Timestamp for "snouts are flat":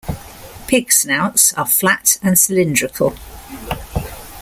0.91-2.17